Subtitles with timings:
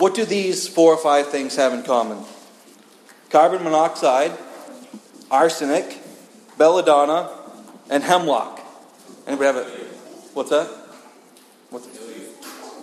[0.00, 2.24] What do these four or five things have in common?
[3.28, 4.32] Carbon monoxide,
[5.30, 5.98] arsenic,
[6.56, 7.28] belladonna,
[7.90, 8.62] and hemlock.
[9.26, 9.66] Anybody have it?
[10.32, 10.68] What's that?
[11.68, 11.86] What's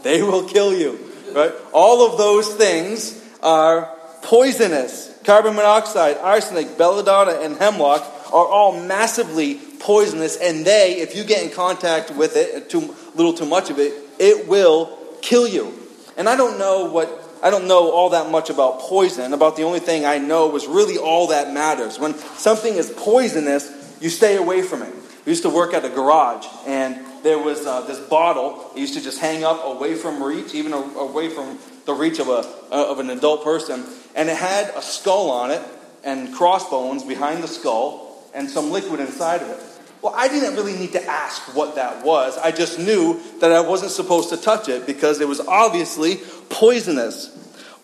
[0.04, 1.00] They will kill you.
[1.34, 1.52] Right?
[1.74, 3.92] All of those things are
[4.22, 5.20] poisonous.
[5.24, 11.42] Carbon monoxide, arsenic, belladonna, and hemlock are all massively poisonous, and they, if you get
[11.42, 15.87] in contact with it, too little too much of it, it will kill you.
[16.18, 19.32] And I don't know what I don't know all that much about poison.
[19.32, 22.00] About the only thing I know is really all that matters.
[22.00, 24.94] When something is poisonous, you stay away from it.
[25.26, 28.72] We used to work at a garage, and there was uh, this bottle.
[28.76, 32.30] It used to just hang up away from reach, even away from the reach of,
[32.30, 33.86] a, uh, of an adult person.
[34.16, 35.62] And it had a skull on it
[36.04, 39.60] and crossbones behind the skull and some liquid inside of it.
[40.02, 42.38] Well, I didn't really need to ask what that was.
[42.38, 47.34] I just knew that I wasn't supposed to touch it because it was obviously poisonous.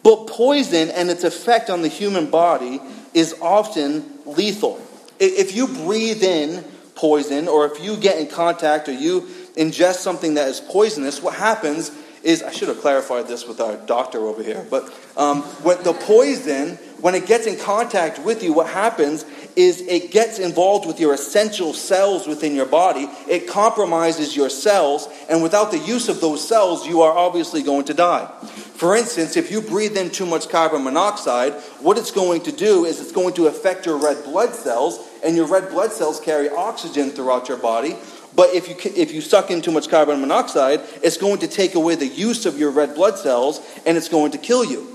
[0.04, 2.82] But poison and its effect on the human body
[3.14, 4.82] is often lethal.
[5.20, 6.64] If you breathe in
[6.96, 9.22] poison, or if you get in contact or you
[9.56, 11.92] ingest something that is poisonous, what happens
[12.24, 14.84] is I should have clarified this with our doctor over here, but
[15.18, 20.40] um, the poison, when it gets in contact with you, what happens is it gets
[20.40, 23.08] involved with your essential cells within your body.
[23.28, 27.86] It compromises your cells, and without the use of those cells, you are obviously going
[27.86, 28.26] to die.
[28.74, 32.86] For instance, if you breathe in too much carbon monoxide, what it's going to do
[32.86, 36.50] is it's going to affect your red blood cells, and your red blood cells carry
[36.50, 37.96] oxygen throughout your body.
[38.36, 41.76] But if you, if you suck in too much carbon monoxide, it's going to take
[41.76, 44.93] away the use of your red blood cells, and it's going to kill you.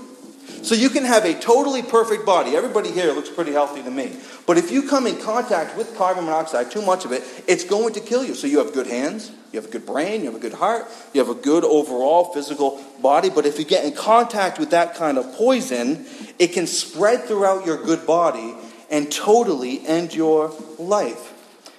[0.61, 2.55] So you can have a totally perfect body.
[2.55, 4.15] Everybody here looks pretty healthy to me.
[4.45, 7.93] But if you come in contact with carbon monoxide, too much of it, it's going
[7.93, 8.35] to kill you.
[8.35, 10.85] So you have good hands, you have a good brain, you have a good heart,
[11.13, 13.29] you have a good overall physical body.
[13.29, 16.05] But if you get in contact with that kind of poison,
[16.37, 18.55] it can spread throughout your good body
[18.89, 21.33] and totally end your life.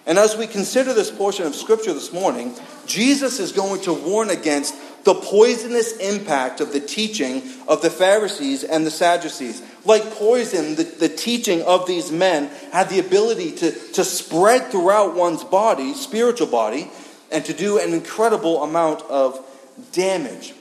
[0.06, 2.54] And as we consider this portion of Scripture this morning,
[2.86, 4.74] Jesus is going to warn against
[5.04, 9.62] the poisonous impact of the teaching of the Pharisees and the Sadducees.
[9.84, 15.14] Like poison, the, the teaching of these men had the ability to, to spread throughout
[15.14, 16.90] one's body, spiritual body,
[17.30, 19.42] and to do an incredible amount of
[19.92, 20.54] damage.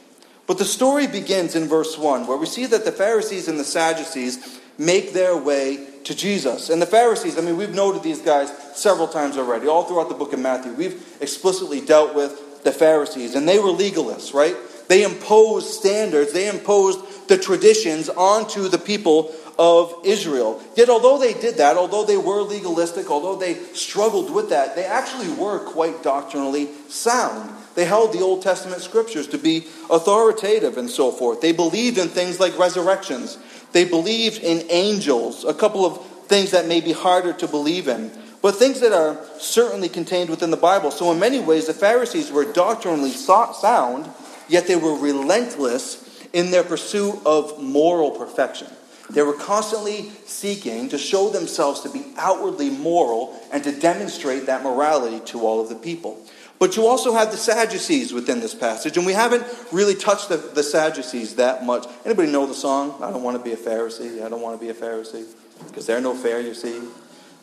[0.48, 3.66] But the story begins in verse 1, where we see that the Pharisees and the
[3.66, 6.70] Sadducees make their way to Jesus.
[6.70, 10.16] And the Pharisees, I mean, we've noted these guys several times already, all throughout the
[10.16, 10.72] book of Matthew.
[10.72, 14.56] We've explicitly dealt with the Pharisees, and they were legalists, right?
[14.88, 20.62] They imposed standards, they imposed the traditions onto the people of Israel.
[20.76, 24.86] Yet, although they did that, although they were legalistic, although they struggled with that, they
[24.86, 27.52] actually were quite doctrinally sound.
[27.76, 31.42] They held the Old Testament scriptures to be authoritative and so forth.
[31.42, 33.38] They believed in things like resurrections.
[33.74, 38.10] They believed in angels, a couple of things that may be harder to believe in
[38.42, 40.92] but things that are certainly contained within the Bible.
[40.92, 44.10] So, in many ways, the Pharisees were doctrinally sound,
[44.48, 48.68] yet they were relentless in their pursuit of moral perfection.
[49.10, 54.62] They were constantly seeking to show themselves to be outwardly moral and to demonstrate that
[54.62, 56.24] morality to all of the people.
[56.60, 60.38] But you also have the Sadducees within this passage, and we haven't really touched the,
[60.38, 61.88] the Sadducees that much.
[62.06, 63.02] Anybody know the song?
[63.02, 64.24] I don't want to be a Pharisee.
[64.24, 65.26] I don't want to be a Pharisee.
[65.68, 66.82] Because they're no fair, you see.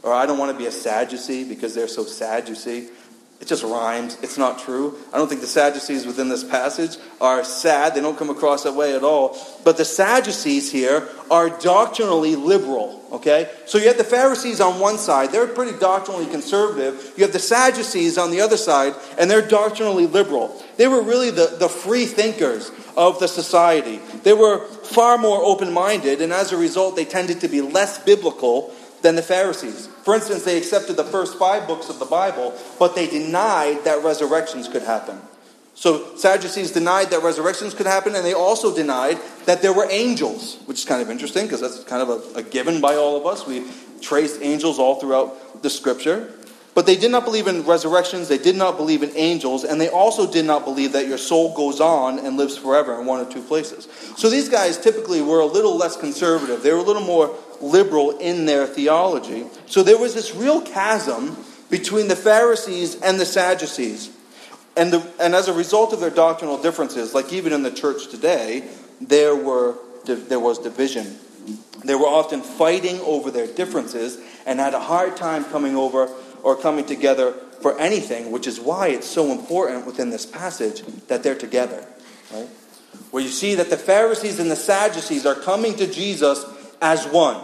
[0.07, 2.91] Or I don't want to be a Sadducee because they're so Sadducee.
[3.41, 4.17] It just rhymes.
[4.23, 4.97] It's not true.
[5.13, 7.95] I don't think the Sadducees within this passage are sad.
[7.95, 9.37] They don't come across that way at all.
[9.65, 13.05] But the Sadducees here are doctrinally liberal.
[13.11, 13.51] Okay?
[13.67, 17.15] So you have the Pharisees on one side, they're pretty doctrinally conservative.
[17.17, 20.63] You have the Sadducees on the other side, and they're doctrinally liberal.
[20.77, 23.99] They were really the, the free thinkers of the society.
[24.23, 27.99] They were far more open minded, and as a result, they tended to be less
[27.99, 28.73] biblical
[29.03, 29.87] than the Pharisees.
[30.05, 34.03] For instance, they accepted the first five books of the Bible, but they denied that
[34.03, 35.21] resurrections could happen.
[35.75, 40.57] So, Sadducees denied that resurrections could happen, and they also denied that there were angels,
[40.65, 43.27] which is kind of interesting because that's kind of a, a given by all of
[43.27, 43.47] us.
[43.47, 43.63] We
[44.01, 46.33] trace angels all throughout the scripture.
[46.77, 49.89] But they did not believe in resurrections, they did not believe in angels, and they
[49.89, 53.31] also did not believe that your soul goes on and lives forever in one or
[53.31, 53.89] two places.
[54.19, 56.63] So these guys typically were a little less conservative.
[56.63, 59.47] They were a little more liberal in their theology.
[59.67, 61.37] So there was this real chasm
[61.71, 64.11] between the Pharisees and the Sadducees.
[64.77, 68.09] And, the, and as a result of their doctrinal differences, like even in the church
[68.09, 68.69] today,
[69.01, 71.17] there, were, there was division.
[71.85, 76.11] They were often fighting over their differences and had a hard time coming over
[76.43, 77.33] or coming together
[77.63, 81.85] for anything, which is why it's so important within this passage that they're together.
[82.33, 82.49] Right?
[83.11, 86.45] where you see that the Pharisees and the Sadducees are coming to Jesus
[86.81, 87.41] as one.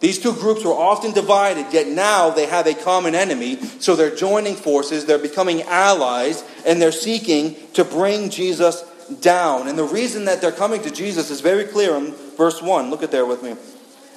[0.00, 4.14] These two groups were often divided, yet now they have a common enemy, so they're
[4.14, 8.82] joining forces, they're becoming allies, and they're seeking to bring Jesus
[9.20, 9.68] down.
[9.68, 12.90] And the reason that they're coming to Jesus is very clear in verse 1.
[12.90, 13.56] Look at there with me.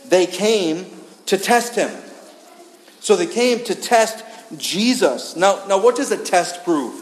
[0.10, 0.86] They came
[1.28, 1.92] to test him.
[3.00, 4.26] So they came to test
[4.58, 5.36] Jesus.
[5.36, 6.96] Now, now what does a test prove?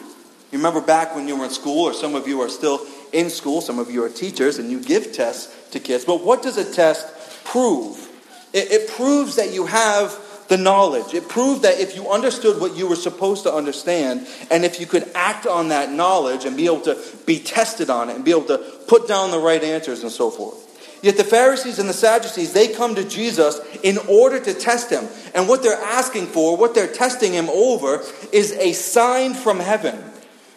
[0.51, 3.29] You remember back when you were in school, or some of you are still in
[3.29, 6.05] school, some of you are teachers, and you give tests to kids.
[6.05, 7.14] But what does a test
[7.45, 8.09] prove?
[8.53, 11.13] It, it proves that you have the knowledge.
[11.13, 14.85] It proved that if you understood what you were supposed to understand, and if you
[14.85, 18.31] could act on that knowledge and be able to be tested on it and be
[18.31, 18.57] able to
[18.87, 20.61] put down the right answers and so forth.
[21.01, 25.07] Yet the Pharisees and the Sadducees, they come to Jesus in order to test him.
[25.35, 28.01] And what they're asking for, what they're testing him over,
[28.31, 30.03] is a sign from heaven.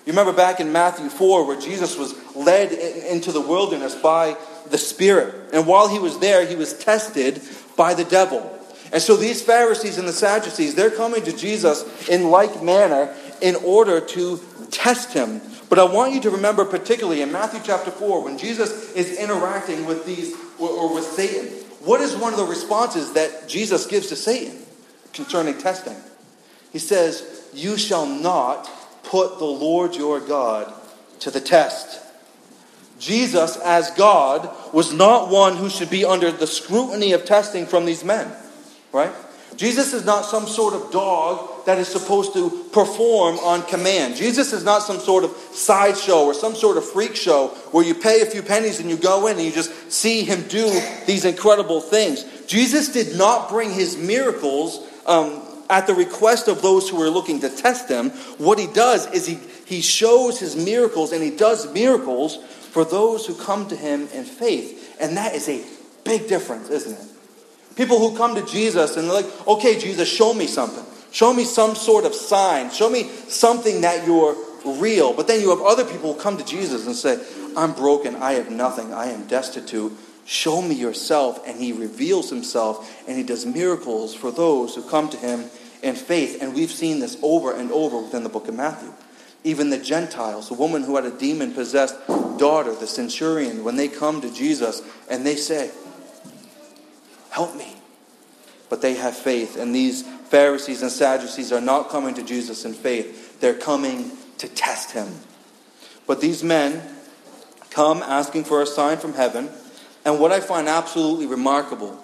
[0.08, 4.38] You remember back in Matthew 4 where Jesus was led into the wilderness by
[4.70, 5.34] the Spirit.
[5.52, 7.42] And while he was there, he was tested
[7.76, 8.58] by the devil.
[8.90, 13.56] And so these Pharisees and the Sadducees, they're coming to Jesus in like manner in
[13.56, 14.40] order to
[14.70, 15.42] test him.
[15.68, 19.84] But I want you to remember particularly in Matthew chapter 4 when Jesus is interacting
[19.84, 21.48] with these or with Satan,
[21.84, 24.56] what is one of the responses that Jesus gives to Satan
[25.12, 25.96] concerning testing?
[26.72, 28.70] He says, "You shall not
[29.08, 30.72] put the Lord your God
[31.20, 32.00] to the test."
[32.98, 37.86] Jesus, as God, was not one who should be under the scrutiny of testing from
[37.86, 38.30] these men.
[38.92, 39.12] Right?
[39.56, 44.16] Jesus is not some sort of dog that is supposed to perform on command.
[44.16, 47.94] Jesus is not some sort of sideshow or some sort of freak show where you
[47.94, 50.70] pay a few pennies and you go in and you just see him do
[51.06, 52.24] these incredible things.
[52.46, 57.40] Jesus did not bring his miracles um, at the request of those who are looking
[57.40, 58.10] to test him.
[58.38, 62.36] What he does is he, he shows his miracles and he does miracles
[62.70, 64.96] for those who come to him in faith.
[65.00, 65.62] And that is a
[66.04, 67.76] big difference, isn't it?
[67.76, 70.84] People who come to Jesus and they're like, okay, Jesus, show me something.
[71.10, 72.70] Show me some sort of sign.
[72.70, 75.12] Show me something that you're real.
[75.12, 77.22] But then you have other people who come to Jesus and say,
[77.56, 78.16] I'm broken.
[78.16, 78.92] I have nothing.
[78.92, 79.92] I am destitute.
[80.28, 81.40] Show me yourself.
[81.46, 85.46] And he reveals himself and he does miracles for those who come to him
[85.82, 86.42] in faith.
[86.42, 88.92] And we've seen this over and over within the book of Matthew.
[89.42, 91.96] Even the Gentiles, the woman who had a demon possessed
[92.36, 95.70] daughter, the centurion, when they come to Jesus and they say,
[97.30, 97.76] Help me.
[98.68, 99.56] But they have faith.
[99.56, 104.46] And these Pharisees and Sadducees are not coming to Jesus in faith, they're coming to
[104.46, 105.08] test him.
[106.06, 106.82] But these men
[107.70, 109.48] come asking for a sign from heaven.
[110.08, 112.02] And what I find absolutely remarkable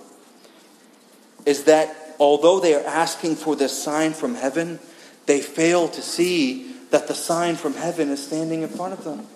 [1.47, 4.79] is that although they are asking for this sign from heaven,
[5.25, 9.27] they fail to see that the sign from heaven is standing in front of them.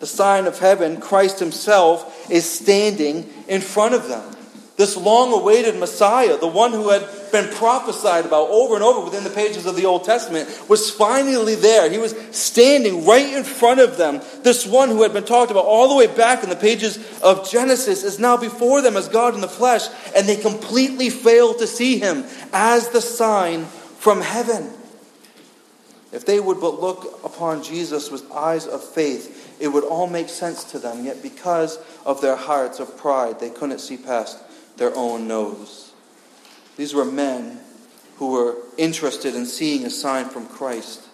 [0.00, 4.34] The sign of heaven, Christ Himself, is standing in front of them.
[4.78, 9.24] This long awaited Messiah, the one who had been prophesied about over and over within
[9.24, 11.90] the pages of the Old Testament, was finally there.
[11.90, 14.20] He was standing right in front of them.
[14.42, 17.48] This one who had been talked about all the way back in the pages of
[17.50, 21.66] Genesis is now before them as God in the flesh, and they completely fail to
[21.66, 23.64] see him as the sign
[23.98, 24.72] from heaven.
[26.10, 30.28] If they would but look upon Jesus with eyes of faith, it would all make
[30.28, 31.04] sense to them.
[31.04, 34.38] Yet, because of their hearts of pride, they couldn't see past
[34.76, 35.87] their own nose.
[36.78, 37.58] These were men
[38.16, 41.08] who were interested in seeing a sign from Christ,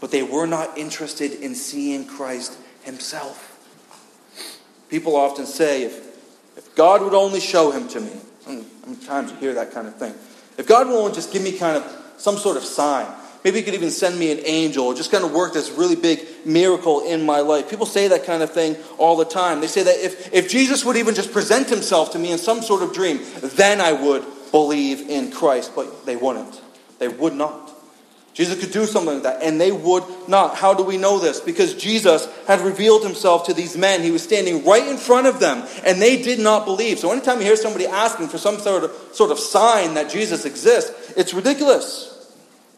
[0.00, 3.52] but they were not interested in seeing Christ himself.
[4.90, 8.10] People often say, if, if God would only show him to me,
[8.44, 10.12] hmm, how many times you hear that kind of thing?
[10.58, 13.06] If God will only just give me kind of some sort of sign,
[13.44, 15.94] Maybe he could even send me an angel or just kind of work this really
[15.94, 17.70] big miracle in my life.
[17.70, 19.60] People say that kind of thing all the time.
[19.60, 22.60] They say that if, if Jesus would even just present himself to me in some
[22.60, 25.72] sort of dream, then I would believe in Christ.
[25.74, 26.60] But they wouldn't.
[26.98, 27.72] They would not.
[28.36, 30.56] Jesus could do something like that, and they would not.
[30.56, 31.40] How do we know this?
[31.40, 34.02] Because Jesus had revealed himself to these men.
[34.02, 36.98] He was standing right in front of them, and they did not believe.
[36.98, 40.44] So anytime you hear somebody asking for some sort of, sort of sign that Jesus
[40.44, 42.12] exists, it's ridiculous.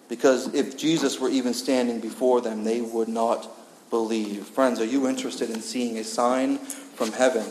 [0.08, 3.50] Because if Jesus were even standing before them, they would not
[3.90, 4.46] believe.
[4.46, 7.46] Friends, are you interested in seeing a sign from heaven?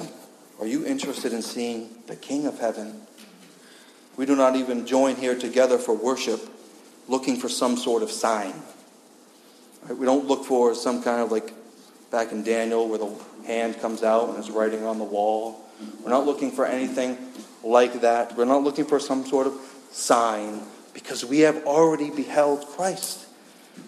[0.61, 3.01] Are you interested in seeing the King of heaven?
[4.17, 6.41] We do not even join here together for worship
[7.07, 8.53] looking for some sort of sign.
[9.83, 9.97] Right?
[9.97, 11.53] We don't look for some kind of like
[12.11, 13.13] back in Daniel where the
[13.45, 15.63] hand comes out and is writing on the wall.
[16.03, 17.17] We're not looking for anything
[17.63, 18.35] like that.
[18.35, 19.53] We're not looking for some sort of
[19.91, 20.61] sign
[20.93, 23.25] because we have already beheld Christ.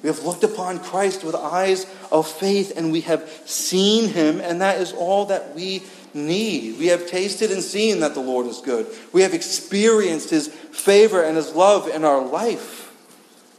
[0.03, 4.61] We have looked upon Christ with eyes of faith and we have seen him, and
[4.61, 5.83] that is all that we
[6.27, 6.77] need.
[6.77, 8.87] We have tasted and seen that the Lord is good.
[9.13, 12.93] We have experienced his favor and his love in our life.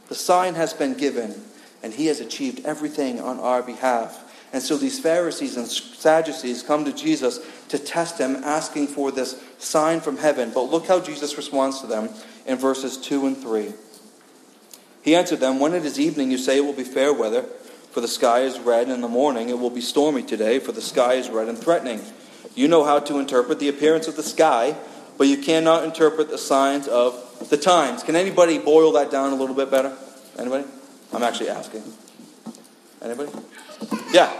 [0.07, 1.41] The sign has been given,
[1.83, 4.27] and he has achieved everything on our behalf.
[4.53, 7.39] And so these Pharisees and Sadducees come to Jesus
[7.69, 10.51] to test him, asking for this sign from heaven.
[10.53, 12.09] But look how Jesus responds to them
[12.45, 13.71] in verses 2 and 3.
[15.03, 17.43] He answered them, When it is evening, you say it will be fair weather,
[17.91, 20.73] for the sky is red, and in the morning it will be stormy today, for
[20.73, 22.01] the sky is red and threatening.
[22.55, 24.75] You know how to interpret the appearance of the sky,
[25.17, 28.03] but you cannot interpret the signs of the times.
[28.03, 29.95] Can anybody boil that down a little bit better?
[30.37, 30.65] Anybody?
[31.13, 31.83] I'm actually asking.
[33.01, 33.31] Anybody?
[34.11, 34.31] Yeah.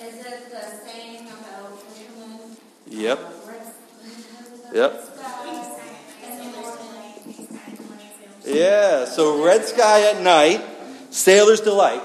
[0.00, 1.78] Is it the saying about?
[2.88, 3.18] Yep.
[4.74, 5.04] Yep.
[8.46, 10.64] Yeah, so red sky at night,
[11.10, 12.02] sailor's delight.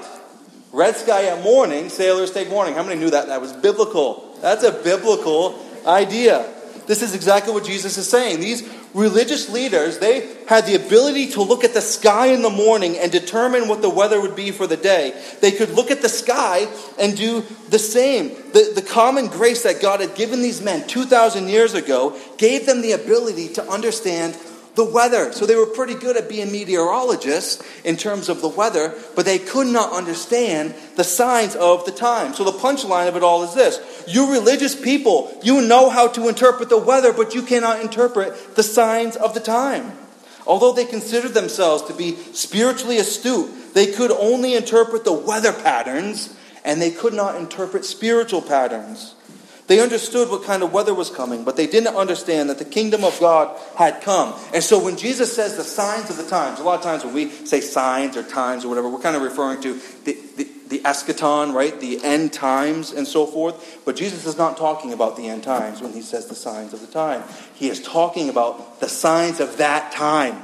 [0.74, 2.74] Red sky at morning, sailors take warning.
[2.74, 3.27] How many knew that?
[3.27, 4.33] That was biblical.
[4.44, 5.58] That's a biblical
[5.88, 6.46] idea.
[6.86, 8.42] This is exactly what Jesus is saying.
[8.42, 12.98] These religious leaders, they had the ability to look at the sky in the morning
[12.98, 15.14] and determine what the weather would be for the day.
[15.40, 16.68] They could look at the sky
[17.00, 18.36] and do the same.
[18.52, 22.82] The, the common grace that God had given these men 2,000 years ago gave them
[22.82, 24.38] the ability to understand
[24.75, 25.32] the weather.
[25.32, 29.39] So they were pretty good at being meteorologists in terms of the weather, but they
[29.39, 32.34] could not understand the signs of the time.
[32.34, 36.27] So the punchline of it all is this You religious people, you know how to
[36.27, 39.92] interpret the weather, but you cannot interpret the signs of the time.
[40.46, 46.36] Although they considered themselves to be spiritually astute, they could only interpret the weather patterns
[46.65, 49.15] and they could not interpret spiritual patterns.
[49.74, 53.03] They understood what kind of weather was coming, but they didn't understand that the kingdom
[53.03, 54.39] of God had come.
[54.53, 57.15] And so when Jesus says the signs of the times, a lot of times when
[57.15, 60.80] we say signs or times or whatever, we're kind of referring to the, the, the
[60.82, 61.80] eschaton, right?
[61.80, 63.82] The end times and so forth.
[63.84, 66.82] But Jesus is not talking about the end times when he says the signs of
[66.82, 67.24] the time.
[67.56, 70.36] He is talking about the signs of that time.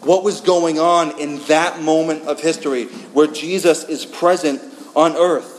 [0.00, 4.62] What was going on in that moment of history where Jesus is present
[4.96, 5.58] on earth.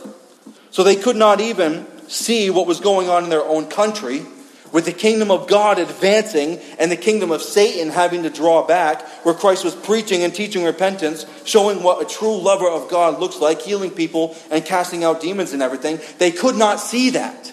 [0.72, 4.24] So they could not even see what was going on in their own country,
[4.72, 9.02] with the kingdom of God advancing and the kingdom of Satan having to draw back,
[9.24, 13.38] where Christ was preaching and teaching repentance, showing what a true lover of God looks
[13.38, 16.00] like, healing people and casting out demons and everything.
[16.18, 17.52] They could not see that.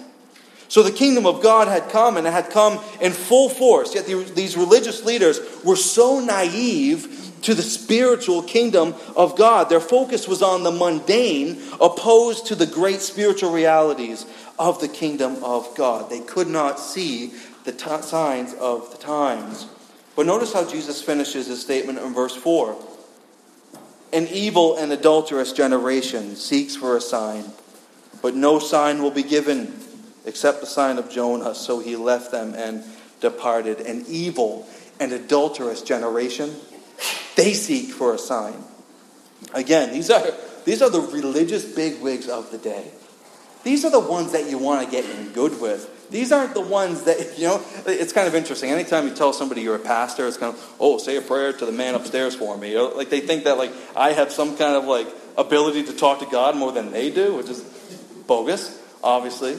[0.67, 3.93] So the kingdom of God had come and it had come in full force.
[3.93, 9.69] Yet these religious leaders were so naive to the spiritual kingdom of God.
[9.69, 14.25] Their focus was on the mundane, opposed to the great spiritual realities
[14.59, 16.09] of the kingdom of God.
[16.09, 17.33] They could not see
[17.63, 19.67] the t- signs of the times.
[20.15, 22.77] But notice how Jesus finishes his statement in verse 4
[24.13, 27.45] An evil and adulterous generation seeks for a sign,
[28.21, 29.79] but no sign will be given
[30.25, 31.55] except the sign of Jonah.
[31.55, 32.83] So he left them and
[33.19, 33.79] departed.
[33.81, 34.67] An evil
[34.99, 36.53] and adulterous generation
[37.35, 38.63] they seek for a sign.
[39.53, 40.23] Again, these are,
[40.65, 42.91] these are the religious bigwigs of the day.
[43.63, 46.09] These are the ones that you want to get in good with.
[46.09, 48.69] These aren't the ones that, you know, it's kind of interesting.
[48.69, 51.65] Anytime you tell somebody you're a pastor, it's kind of, oh, say a prayer to
[51.65, 52.77] the man upstairs for me.
[52.77, 55.07] Like they think that, like, I have some kind of, like,
[55.37, 57.61] ability to talk to God more than they do, which is
[58.27, 59.57] bogus, obviously.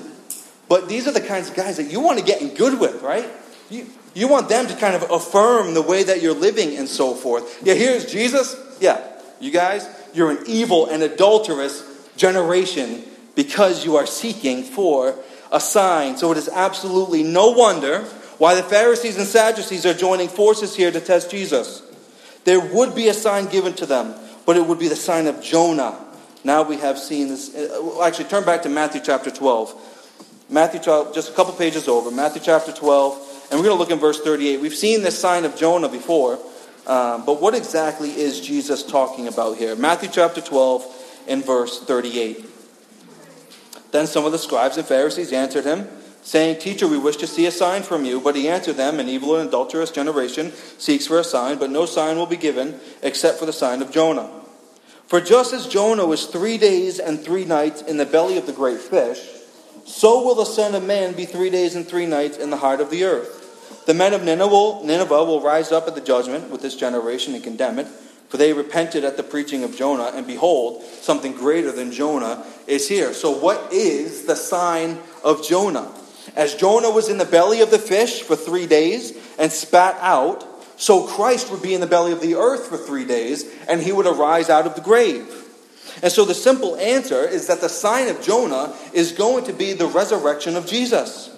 [0.69, 3.03] But these are the kinds of guys that you want to get in good with,
[3.03, 3.29] right?
[3.71, 7.15] You, you want them to kind of affirm the way that you're living and so
[7.15, 7.63] forth.
[7.65, 8.57] Yeah, here's Jesus.
[8.81, 9.01] Yeah,
[9.41, 11.83] you guys, you're an evil and adulterous
[12.17, 13.05] generation
[13.35, 15.17] because you are seeking for
[15.51, 16.17] a sign.
[16.17, 18.01] So it is absolutely no wonder
[18.39, 21.83] why the Pharisees and Sadducees are joining forces here to test Jesus.
[22.45, 24.15] There would be a sign given to them,
[24.45, 25.97] but it would be the sign of Jonah.
[26.45, 27.55] Now we have seen this.
[27.55, 29.91] Uh, actually, turn back to Matthew chapter 12.
[30.51, 32.11] Matthew 12, just a couple pages over.
[32.11, 33.32] Matthew chapter 12.
[33.53, 34.63] And we're going to look in verse 38.
[34.63, 36.39] We've seen this sign of Jonah before,
[36.87, 39.77] um, but what exactly is Jesus talking about here?
[39.77, 42.47] Matthew chapter 12 and verse 38.
[43.91, 45.87] Then some of the scribes and Pharisees answered him,
[46.23, 48.23] saying, Teacher, we wish to see a sign from you.
[48.23, 51.85] But he answered them, An evil and adulterous generation seeks for a sign, but no
[51.85, 54.31] sign will be given except for the sign of Jonah.
[55.09, 58.53] For just as Jonah was three days and three nights in the belly of the
[58.55, 59.21] great fish,
[59.85, 62.81] so will the Son of Man be three days and three nights in the heart
[62.81, 63.41] of the earth.
[63.87, 67.79] The men of Nineveh will, rise up at the judgment with this generation and condemn
[67.79, 67.89] it,
[68.29, 72.89] for they repented at the preaching of Jonah, and behold, something greater than Jonah is
[72.89, 73.13] here.
[73.13, 75.91] So, what is the sign of Jonah?
[76.37, 80.47] As Jonah was in the belly of the fish for three days and spat out,
[80.77, 83.93] so Christ would be in the belly of the earth for three days, and he
[83.93, 85.29] would arise out of the grave.
[86.03, 89.73] And so the simple answer is that the sign of Jonah is going to be
[89.73, 91.32] the resurrection of Jesus.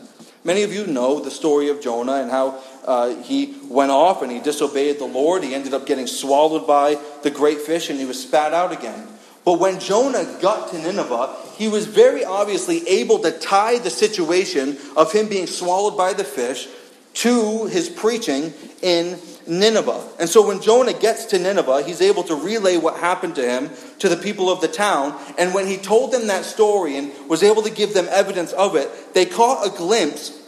[0.45, 4.31] Many of you know the story of Jonah and how uh, he went off and
[4.31, 5.43] he disobeyed the Lord.
[5.43, 9.09] He ended up getting swallowed by the great fish and he was spat out again.
[9.45, 14.77] But when Jonah got to Nineveh, he was very obviously able to tie the situation
[14.97, 16.69] of him being swallowed by the fish
[17.15, 20.09] to his preaching in Nineveh.
[20.19, 23.71] And so when Jonah gets to Nineveh, he's able to relay what happened to him
[23.99, 25.19] to the people of the town.
[25.39, 28.77] And when he told them that story and was able to give them evidence of
[28.77, 30.41] it, they caught a glimpse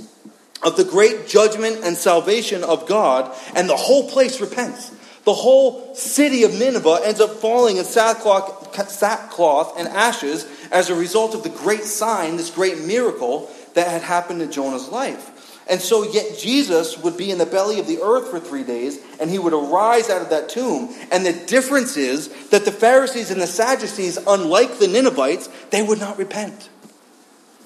[0.62, 4.90] of the great judgment and salvation of God, and the whole place repents.
[5.24, 10.94] The whole city of Nineveh ends up falling in sackcloth, sackcloth and ashes as a
[10.94, 15.32] result of the great sign, this great miracle that had happened in Jonah's life.
[15.68, 19.00] And so, yet Jesus would be in the belly of the earth for three days,
[19.18, 20.94] and he would arise out of that tomb.
[21.10, 25.98] And the difference is that the Pharisees and the Sadducees, unlike the Ninevites, they would
[25.98, 26.68] not repent.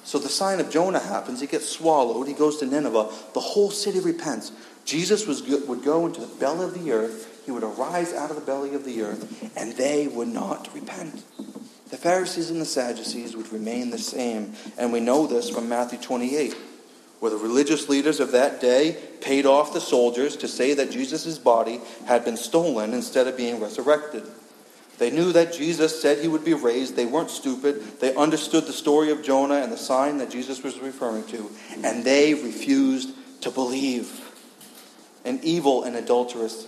[0.04, 1.42] So the sign of Jonah happens.
[1.42, 2.26] He gets swallowed.
[2.26, 3.10] He goes to Nineveh.
[3.34, 4.50] The whole city repents.
[4.86, 7.42] Jesus was, would go into the belly of the earth.
[7.44, 11.22] He would arise out of the belly of the earth, and they would not repent.
[11.90, 14.54] The Pharisees and the Sadducees would remain the same.
[14.78, 16.54] And we know this from Matthew 28
[17.20, 21.38] where the religious leaders of that day paid off the soldiers to say that Jesus'
[21.38, 24.24] body had been stolen instead of being resurrected.
[24.98, 26.96] They knew that Jesus said he would be raised.
[26.96, 28.00] They weren't stupid.
[28.00, 31.50] They understood the story of Jonah and the sign that Jesus was referring to,
[31.82, 33.10] and they refused
[33.42, 34.26] to believe.
[35.24, 36.66] An evil and adulterous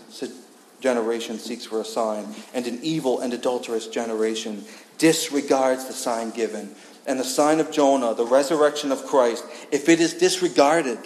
[0.81, 4.65] generation seeks for a sign, and an evil and adulterous generation
[4.99, 6.75] disregards the sign given
[7.07, 10.99] and the sign of Jonah, the resurrection of Christ, if it is disregarded,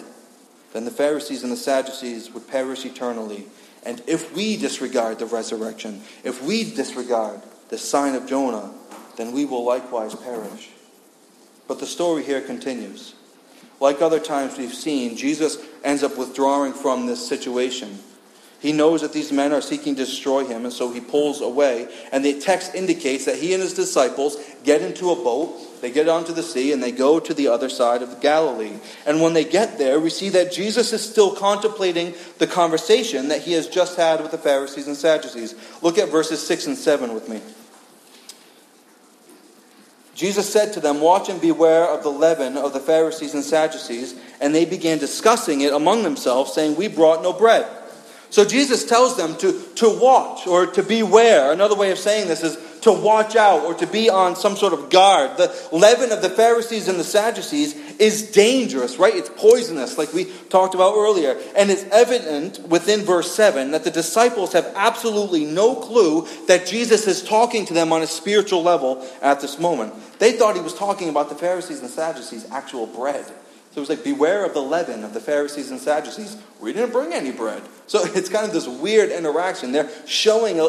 [0.73, 3.47] then the Pharisees and the Sadducees would perish eternally.
[3.83, 8.71] And if we disregard the resurrection, if we disregard the sign of Jonah,
[9.15, 10.69] then we will likewise perish.
[11.67, 13.15] But the story here continues.
[13.79, 17.99] Like other times we've seen, Jesus ends up withdrawing from this situation.
[18.59, 21.87] He knows that these men are seeking to destroy him, and so he pulls away.
[22.11, 26.09] And the text indicates that he and his disciples get into a boat, they get
[26.09, 28.79] onto the sea, and they go to the other side of Galilee.
[29.05, 33.41] And when they get there, we see that Jesus is still contemplating the conversation that
[33.41, 35.53] he has just had with the Pharisees and Sadducees.
[35.83, 37.41] Look at verses 6 and 7 with me.
[40.15, 44.15] Jesus said to them, Watch and beware of the leaven of the Pharisees and Sadducees.
[44.41, 47.67] And they began discussing it among themselves, saying, We brought no bread.
[48.29, 51.51] So Jesus tells them to, to watch or to beware.
[51.51, 54.73] Another way of saying this is to watch out or to be on some sort
[54.73, 55.37] of guard.
[55.37, 59.15] The leaven of the Pharisees and the Sadducees is dangerous, right?
[59.15, 61.37] It's poisonous, like we talked about earlier.
[61.55, 67.07] And it's evident within verse 7 that the disciples have absolutely no clue that Jesus
[67.07, 69.93] is talking to them on a spiritual level at this moment.
[70.19, 73.25] They thought he was talking about the Pharisees and Sadducees' actual bread.
[73.77, 76.35] So it was like, beware of the leaven of the Pharisees and Sadducees.
[76.59, 77.61] We didn't bring any bread.
[77.85, 79.71] So it's kind of this weird interaction.
[79.71, 80.67] They're showing a,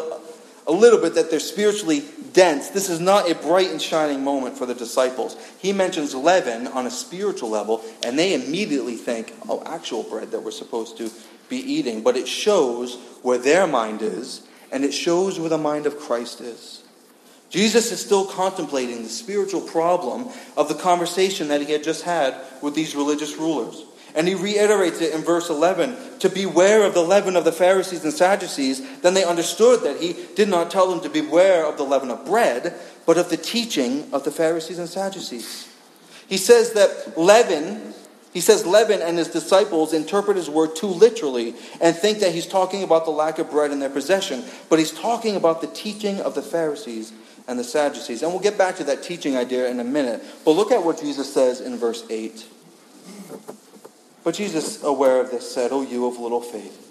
[0.67, 2.69] a little bit that they're spiritually dense.
[2.69, 5.35] This is not a bright and shining moment for the disciples.
[5.57, 10.43] He mentions leaven on a spiritual level, and they immediately think, oh, actual bread that
[10.43, 11.11] we're supposed to
[11.49, 12.03] be eating.
[12.03, 16.39] But it shows where their mind is, and it shows where the mind of Christ
[16.39, 16.78] is.
[17.49, 22.35] Jesus is still contemplating the spiritual problem of the conversation that he had just had
[22.61, 23.83] with these religious rulers.
[24.15, 28.03] And he reiterates it in verse 11 to beware of the leaven of the Pharisees
[28.03, 29.01] and Sadducees.
[29.01, 32.25] Then they understood that he did not tell them to beware of the leaven of
[32.25, 32.73] bread,
[33.05, 35.67] but of the teaching of the Pharisees and Sadducees.
[36.27, 37.93] He says that leaven,
[38.33, 42.45] he says leaven and his disciples interpret his word too literally and think that he's
[42.45, 46.21] talking about the lack of bread in their possession, but he's talking about the teaching
[46.21, 47.11] of the Pharisees
[47.47, 48.21] and the Sadducees.
[48.21, 50.23] And we'll get back to that teaching idea in a minute.
[50.45, 52.45] But look at what Jesus says in verse 8.
[54.23, 56.85] But Jesus, aware of this, said, O you of little faith,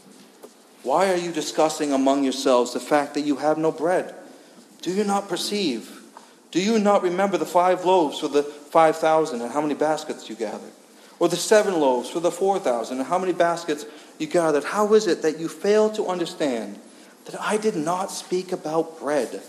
[0.82, 4.14] why are you discussing among yourselves the fact that you have no bread?
[4.82, 6.00] Do you not perceive?
[6.50, 10.28] Do you not remember the five loaves for the five thousand and how many baskets
[10.28, 10.72] you gathered?
[11.20, 13.86] Or the seven loaves for the four thousand and how many baskets
[14.18, 14.64] you gathered?
[14.64, 16.78] How is it that you fail to understand
[17.24, 19.42] that I did not speak about bread?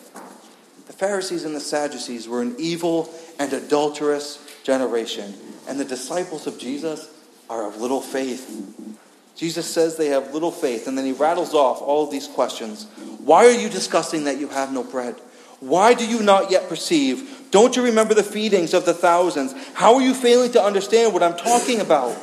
[0.88, 5.34] The Pharisees and the Sadducees were an evil and adulterous generation,
[5.68, 7.08] and the disciples of Jesus
[7.50, 8.98] are of little faith.
[9.36, 12.86] Jesus says they have little faith, and then he rattles off all of these questions.
[13.20, 15.16] Why are you discussing that you have no bread?
[15.60, 17.39] Why do you not yet perceive?
[17.52, 19.54] Don't you remember the feedings of the thousands?
[19.74, 22.16] How are you failing to understand what I'm talking about?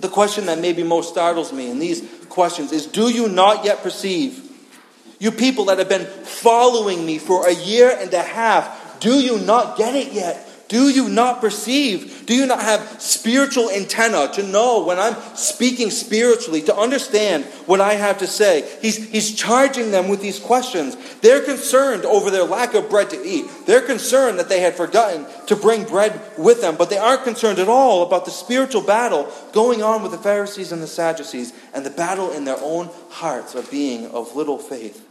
[0.00, 3.82] The question that maybe most startles me in these questions is Do you not yet
[3.82, 4.50] perceive?
[5.18, 9.38] You people that have been following me for a year and a half, do you
[9.38, 10.48] not get it yet?
[10.72, 12.24] Do you not perceive?
[12.24, 17.82] Do you not have spiritual antenna to know when I'm speaking spiritually, to understand what
[17.82, 18.66] I have to say?
[18.80, 20.96] He's, he's charging them with these questions.
[21.20, 23.50] They're concerned over their lack of bread to eat.
[23.66, 27.58] They're concerned that they had forgotten to bring bread with them, but they aren't concerned
[27.58, 31.84] at all about the spiritual battle going on with the Pharisees and the Sadducees and
[31.84, 35.06] the battle in their own hearts of being of little faith.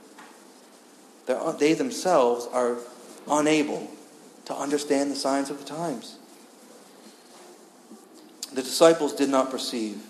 [1.28, 2.78] They're, they themselves are
[3.30, 3.88] unable
[4.52, 6.18] to understand the signs of the times.
[8.54, 10.04] The disciples did not perceive.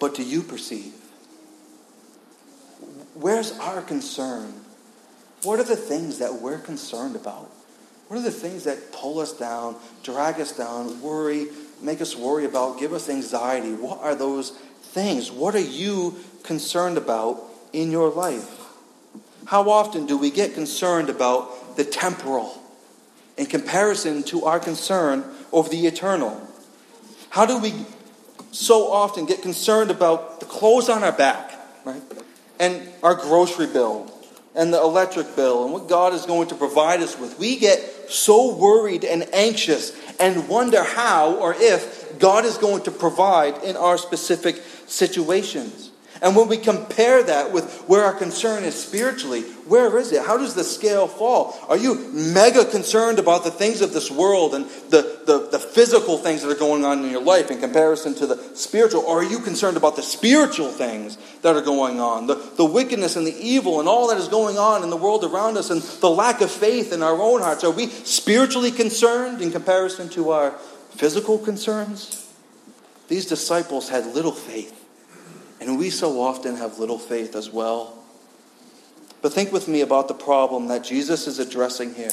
[0.00, 0.92] But do you perceive?
[3.14, 4.52] Where's our concern?
[5.44, 7.52] What are the things that we're concerned about?
[8.08, 11.46] What are the things that pull us down, drag us down, worry,
[11.80, 13.74] make us worry about, give us anxiety?
[13.74, 15.30] What are those things?
[15.30, 18.60] What are you concerned about in your life?
[19.44, 22.61] How often do we get concerned about the temporal?
[23.36, 26.40] In comparison to our concern over the eternal?
[27.30, 27.72] How do we
[28.50, 31.52] so often get concerned about the clothes on our back,
[31.84, 32.02] right?
[32.60, 34.12] And our grocery bill
[34.54, 37.38] and the electric bill and what God is going to provide us with?
[37.38, 42.90] We get so worried and anxious and wonder how or if God is going to
[42.90, 45.90] provide in our specific situations.
[46.20, 50.24] And when we compare that with where our concern is spiritually, where is it?
[50.24, 51.58] How does the scale fall?
[51.68, 56.18] Are you mega concerned about the things of this world and the, the, the physical
[56.18, 59.02] things that are going on in your life in comparison to the spiritual?
[59.02, 62.26] Or are you concerned about the spiritual things that are going on?
[62.26, 65.24] The, the wickedness and the evil and all that is going on in the world
[65.24, 67.62] around us and the lack of faith in our own hearts?
[67.62, 70.52] Are we spiritually concerned in comparison to our
[70.90, 72.32] physical concerns?
[73.08, 74.78] These disciples had little faith.
[75.60, 78.01] And we so often have little faith as well.
[79.22, 82.12] But think with me about the problem that Jesus is addressing here.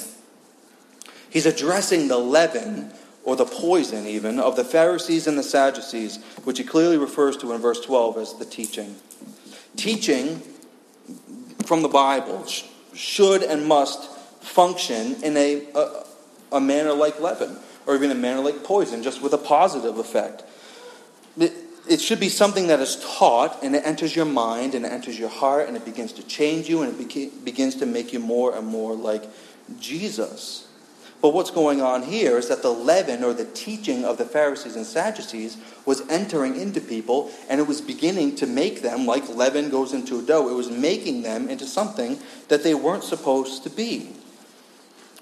[1.30, 2.92] He's addressing the leaven,
[3.24, 7.52] or the poison even, of the Pharisees and the Sadducees, which he clearly refers to
[7.52, 8.96] in verse 12 as the teaching.
[9.76, 10.42] Teaching
[11.66, 12.46] from the Bible
[12.94, 14.10] should and must
[14.42, 16.06] function in a, a,
[16.54, 20.44] a manner like leaven, or even a manner like poison, just with a positive effect
[21.40, 21.54] it
[21.98, 25.30] should be something that is taught and it enters your mind and it enters your
[25.30, 28.68] heart and it begins to change you and it begins to make you more and
[28.68, 29.24] more like
[29.80, 30.68] Jesus.
[31.22, 34.76] But what's going on here is that the leaven or the teaching of the Pharisees
[34.76, 39.70] and Sadducees was entering into people and it was beginning to make them, like leaven
[39.70, 43.70] goes into a dough, it was making them into something that they weren't supposed to
[43.70, 44.16] be.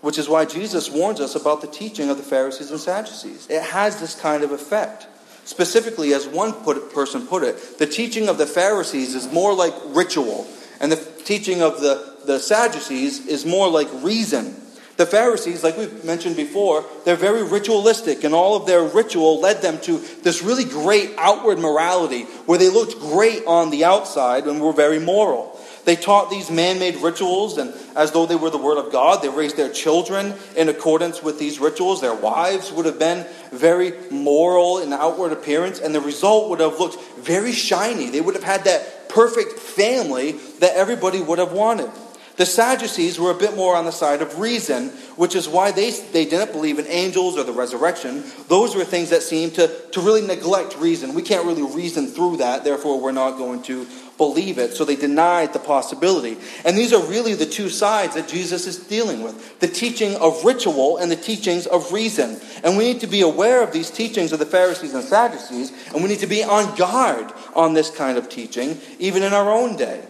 [0.01, 3.47] Which is why Jesus warns us about the teaching of the Pharisees and Sadducees.
[3.49, 5.07] It has this kind of effect.
[5.47, 9.73] Specifically, as one put, person put it, the teaching of the Pharisees is more like
[9.85, 10.45] ritual,
[10.81, 14.53] and the teaching of the, the Sadducees is more like reason.
[14.97, 19.61] The Pharisees, like we've mentioned before, they're very ritualistic, and all of their ritual led
[19.61, 24.59] them to this really great outward morality where they looked great on the outside and
[24.59, 25.56] were very moral.
[25.87, 29.21] They taught these man made rituals, and as though they were the Word of God,
[29.21, 32.01] they raised their children in accordance with these rituals.
[32.01, 36.77] Their wives would have been very moral in outward appearance, and the result would have
[36.77, 38.09] looked very shiny.
[38.09, 41.89] They would have had that perfect family that everybody would have wanted.
[42.37, 45.89] The Sadducees were a bit more on the side of reason, which is why they,
[45.89, 48.23] they didn't believe in angels or the resurrection.
[48.47, 51.15] Those were things that seemed to, to really neglect reason.
[51.15, 53.87] We can't really reason through that, therefore, we're not going to
[54.19, 54.75] believe it.
[54.75, 56.37] So they denied the possibility.
[56.63, 60.45] And these are really the two sides that Jesus is dealing with the teaching of
[60.45, 62.39] ritual and the teachings of reason.
[62.63, 66.03] And we need to be aware of these teachings of the Pharisees and Sadducees, and
[66.03, 69.75] we need to be on guard on this kind of teaching, even in our own
[69.75, 70.03] day.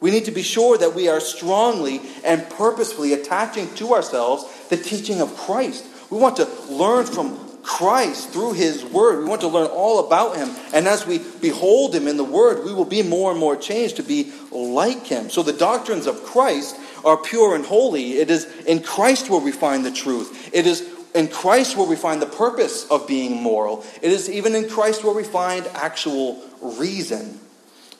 [0.00, 4.76] We need to be sure that we are strongly and purposefully attaching to ourselves the
[4.76, 5.84] teaching of Christ.
[6.10, 9.22] We want to learn from Christ through His Word.
[9.22, 10.50] We want to learn all about Him.
[10.72, 13.96] And as we behold Him in the Word, we will be more and more changed
[13.96, 15.28] to be like Him.
[15.28, 18.12] So the doctrines of Christ are pure and holy.
[18.12, 20.50] It is in Christ where we find the truth.
[20.54, 23.84] It is in Christ where we find the purpose of being moral.
[24.00, 27.38] It is even in Christ where we find actual reason.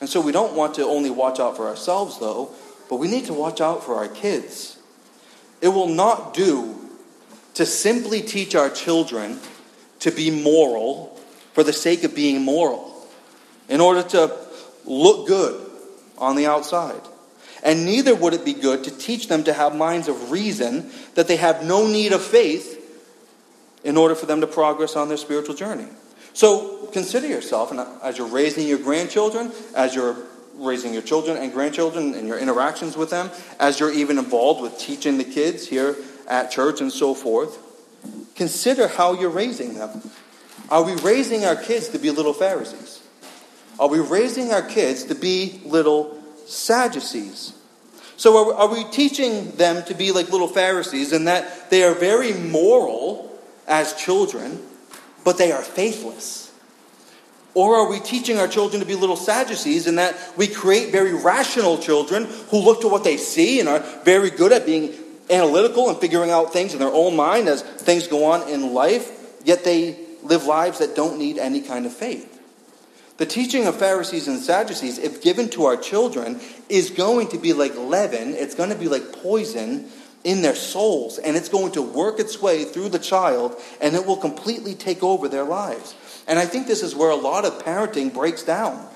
[0.01, 2.49] And so we don't want to only watch out for ourselves, though,
[2.89, 4.77] but we need to watch out for our kids.
[5.61, 6.89] It will not do
[7.53, 9.39] to simply teach our children
[9.99, 11.17] to be moral
[11.53, 13.07] for the sake of being moral,
[13.69, 14.35] in order to
[14.85, 15.69] look good
[16.17, 17.01] on the outside.
[17.61, 21.27] And neither would it be good to teach them to have minds of reason that
[21.27, 22.79] they have no need of faith
[23.83, 25.87] in order for them to progress on their spiritual journey.
[26.33, 30.17] So consider yourself, and as you're raising your grandchildren, as you're
[30.55, 34.77] raising your children and grandchildren and your interactions with them, as you're even involved with
[34.77, 35.95] teaching the kids here
[36.27, 37.57] at church and so forth,
[38.35, 40.01] consider how you're raising them.
[40.69, 43.01] Are we raising our kids to be little Pharisees?
[43.79, 47.53] Are we raising our kids to be little Sadducees?
[48.15, 51.95] So, are, are we teaching them to be like little Pharisees in that they are
[51.95, 53.27] very moral
[53.67, 54.61] as children,
[55.23, 56.51] but they are faithless?
[57.53, 61.13] Or are we teaching our children to be little Sadducees in that we create very
[61.13, 64.93] rational children who look to what they see and are very good at being
[65.29, 69.35] analytical and figuring out things in their own mind as things go on in life,
[69.43, 72.39] yet they live lives that don't need any kind of faith?
[73.17, 77.53] The teaching of Pharisees and Sadducees, if given to our children, is going to be
[77.53, 79.89] like leaven, it's going to be like poison
[80.23, 84.05] in their souls, and it's going to work its way through the child, and it
[84.05, 85.95] will completely take over their lives.
[86.27, 88.87] And I think this is where a lot of parenting breaks down,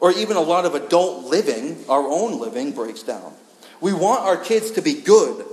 [0.00, 3.32] or even a lot of adult living, our own living, breaks down.
[3.80, 5.44] We want our kids to be good,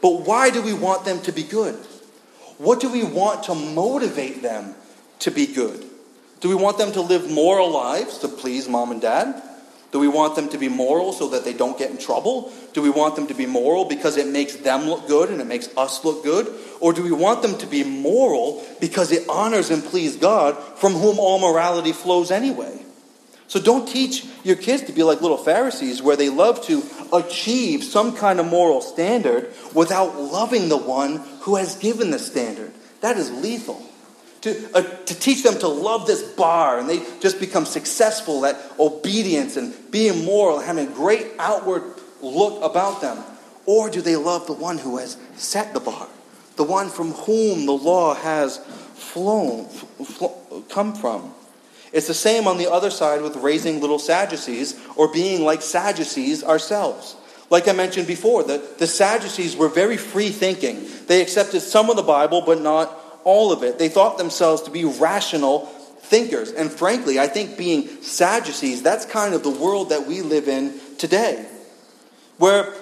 [0.00, 1.74] but why do we want them to be good?
[2.58, 4.74] What do we want to motivate them
[5.20, 5.84] to be good?
[6.40, 9.42] Do we want them to live moral lives to please mom and dad?
[9.92, 12.52] Do we want them to be moral so that they don't get in trouble?
[12.72, 15.46] Do we want them to be moral because it makes them look good and it
[15.46, 16.52] makes us look good?
[16.80, 20.94] Or do we want them to be moral because it honors and pleases God from
[20.94, 22.82] whom all morality flows anyway?
[23.48, 27.84] So don't teach your kids to be like little Pharisees where they love to achieve
[27.84, 32.72] some kind of moral standard without loving the one who has given the standard.
[33.02, 33.85] That is lethal
[34.42, 38.56] to, uh, to teach them to love this bar, and they just become successful at
[38.78, 41.82] obedience and being moral, having a great outward
[42.20, 43.22] look about them?
[43.66, 46.08] Or do they love the one who has set the bar,
[46.56, 48.58] the one from whom the law has
[48.94, 51.34] flown, fl- come from?
[51.92, 56.44] It's the same on the other side with raising little Sadducees or being like Sadducees
[56.44, 57.16] ourselves.
[57.48, 60.86] Like I mentioned before, the, the Sadducees were very free thinking.
[61.06, 62.90] They accepted some of the Bible, but not
[63.26, 63.78] all of it.
[63.78, 66.52] They thought themselves to be rational thinkers.
[66.52, 70.72] And frankly, I think being Sadducees, that's kind of the world that we live in
[70.96, 71.44] today.
[72.38, 72.72] Where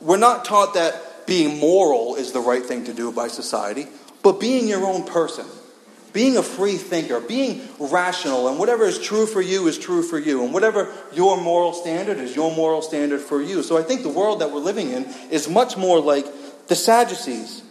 [0.00, 3.86] we're not taught that being moral is the right thing to do by society,
[4.22, 5.44] but being your own person,
[6.14, 10.18] being a free thinker, being rational, and whatever is true for you is true for
[10.18, 13.62] you, and whatever your moral standard is your moral standard for you.
[13.62, 16.24] So I think the world that we're living in is much more like
[16.68, 17.64] the Sadducees.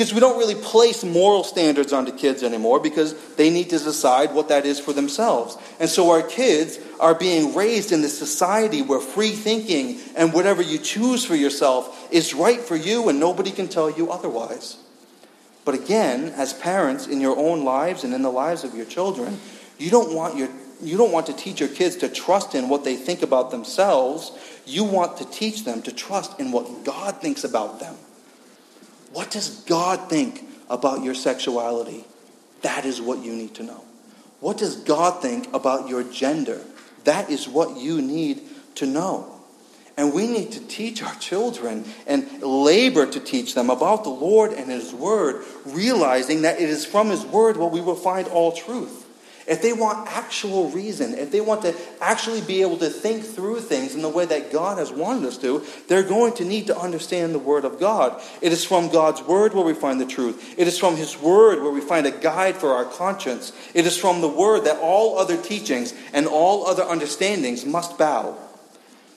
[0.00, 4.32] Because we don't really place moral standards onto kids anymore because they need to decide
[4.32, 5.58] what that is for themselves.
[5.78, 10.62] And so our kids are being raised in this society where free thinking and whatever
[10.62, 14.78] you choose for yourself is right for you and nobody can tell you otherwise.
[15.66, 19.38] But again, as parents in your own lives and in the lives of your children,
[19.76, 20.48] you don't want your
[20.80, 24.32] you don't want to teach your kids to trust in what they think about themselves.
[24.64, 27.96] You want to teach them to trust in what God thinks about them.
[29.12, 32.04] What does God think about your sexuality?
[32.62, 33.84] That is what you need to know.
[34.40, 36.60] What does God think about your gender?
[37.04, 38.42] That is what you need
[38.76, 39.36] to know.
[39.96, 44.52] And we need to teach our children and labor to teach them about the Lord
[44.52, 48.52] and His Word, realizing that it is from His Word where we will find all
[48.52, 48.99] truth
[49.46, 53.60] if they want actual reason, if they want to actually be able to think through
[53.60, 56.78] things in the way that God has wanted us to, they're going to need to
[56.78, 58.20] understand the Word of God.
[58.40, 60.54] It is from God's Word where we find the truth.
[60.58, 63.52] It is from His Word where we find a guide for our conscience.
[63.74, 68.36] It is from the Word that all other teachings and all other understandings must bow.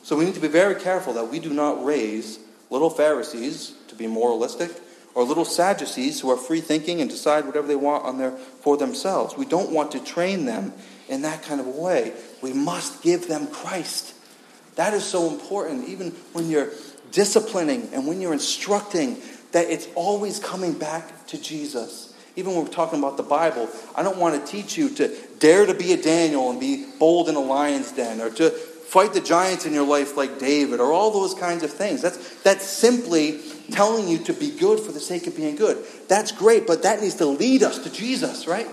[0.03, 3.95] So we need to be very careful that we do not raise little Pharisees to
[3.95, 4.71] be moralistic
[5.15, 8.77] or little Sadducees who are free thinking and decide whatever they want on their, for
[8.77, 9.37] themselves.
[9.37, 10.73] We don't want to train them
[11.07, 12.13] in that kind of way.
[12.41, 14.15] We must give them Christ.
[14.75, 16.71] That is so important, even when you're
[17.11, 19.17] disciplining and when you're instructing,
[19.51, 22.13] that it's always coming back to Jesus.
[22.35, 25.67] Even when we're talking about the Bible, I don't want to teach you to dare
[25.67, 28.51] to be a Daniel and be bold in a lion's den or to
[28.93, 32.03] fight the giants in your life like David or all those kinds of things.
[32.03, 33.39] That's, that's simply
[33.71, 35.83] telling you to be good for the sake of being good.
[36.07, 38.67] That's great, but that needs to lead us to Jesus, right?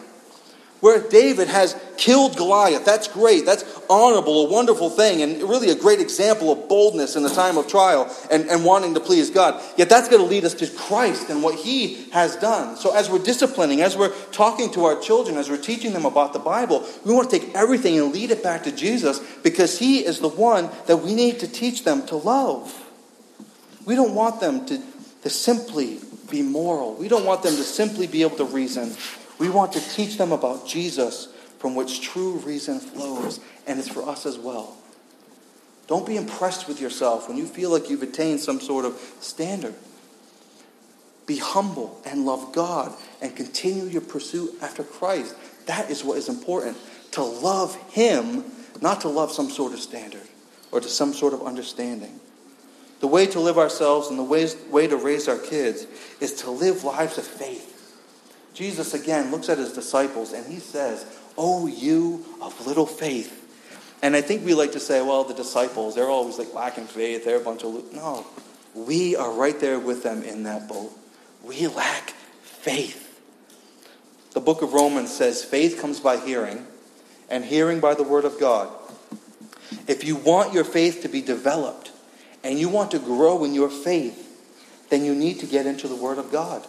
[0.81, 3.45] Where David has killed Goliath, that's great.
[3.45, 7.59] That's honorable, a wonderful thing, and really a great example of boldness in the time
[7.59, 9.63] of trial and, and wanting to please God.
[9.77, 12.77] Yet that's going to lead us to Christ and what He has done.
[12.77, 16.33] So as we're disciplining, as we're talking to our children, as we're teaching them about
[16.33, 19.99] the Bible, we want to take everything and lead it back to Jesus because He
[19.99, 22.87] is the one that we need to teach them to love.
[23.85, 24.83] We don't want them to,
[25.23, 26.95] to simply be moral.
[26.95, 28.95] We don't want them to simply be able to reason.
[29.41, 34.09] We want to teach them about Jesus from which true reason flows, and it's for
[34.09, 34.77] us as well.
[35.89, 39.75] Don't be impressed with yourself when you feel like you've attained some sort of standard.
[41.27, 45.35] Be humble and love God and continue your pursuit after Christ.
[45.67, 46.77] That is what is important.
[47.13, 48.45] To love Him,
[48.81, 50.29] not to love some sort of standard
[50.71, 52.21] or to some sort of understanding.
[53.01, 55.87] The way to live ourselves and the way to raise our kids
[56.21, 57.70] is to live lives of faith.
[58.55, 61.07] Jesus again looks at his disciples and he says,
[61.39, 63.37] Oh, you of little faith.
[64.03, 67.25] And I think we like to say, well, the disciples, they're always like lacking faith.
[67.25, 67.93] They're a bunch of.
[67.93, 68.27] No.
[68.75, 70.93] We are right there with them in that boat.
[71.43, 72.11] We lack
[72.43, 73.07] faith.
[74.33, 76.67] The book of Romans says faith comes by hearing,
[77.29, 78.71] and hearing by the word of God.
[79.87, 81.91] If you want your faith to be developed
[82.45, 84.27] and you want to grow in your faith,
[84.89, 86.67] then you need to get into the word of God.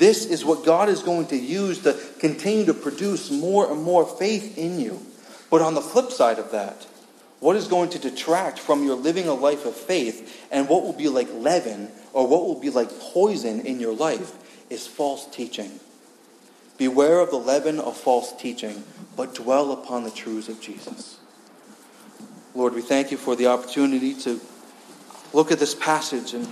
[0.00, 4.06] This is what God is going to use to continue to produce more and more
[4.06, 4.98] faith in you.
[5.50, 6.86] But on the flip side of that,
[7.38, 10.94] what is going to detract from your living a life of faith and what will
[10.94, 14.32] be like leaven or what will be like poison in your life
[14.70, 15.70] is false teaching.
[16.78, 18.82] Beware of the leaven of false teaching,
[19.18, 21.18] but dwell upon the truths of Jesus.
[22.54, 24.40] Lord, we thank you for the opportunity to
[25.34, 26.48] look at this passage and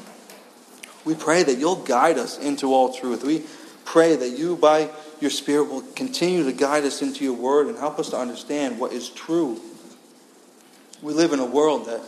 [1.05, 3.25] we pray that you'll guide us into all truth.
[3.25, 3.45] We
[3.85, 7.79] pray that you, by your Spirit, will continue to guide us into your word and
[7.79, 9.61] help us to understand what is true.
[11.01, 12.03] We live in a world that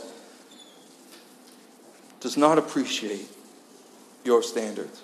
[2.20, 3.28] does not appreciate
[4.24, 5.02] your standards,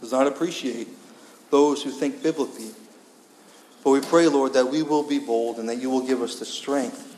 [0.00, 0.88] does not appreciate
[1.50, 2.70] those who think biblically.
[3.82, 6.38] But we pray, Lord, that we will be bold and that you will give us
[6.38, 7.08] the strength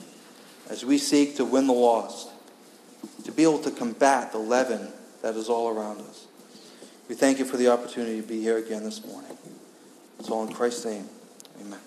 [0.70, 2.30] as we seek to win the lost,
[3.24, 4.90] to be able to combat the leaven
[5.24, 6.26] that is all around us.
[7.08, 9.38] We thank you for the opportunity to be here again this morning.
[10.18, 11.08] It's all in Christ's name.
[11.62, 11.78] Amen.